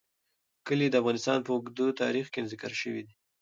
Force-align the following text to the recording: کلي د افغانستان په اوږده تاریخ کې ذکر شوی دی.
کلي 0.67 0.87
د 0.89 0.95
افغانستان 1.01 1.39
په 1.43 1.51
اوږده 1.55 1.87
تاریخ 2.03 2.25
کې 2.33 2.49
ذکر 2.51 2.71
شوی 2.81 3.01
دی. 3.07 3.13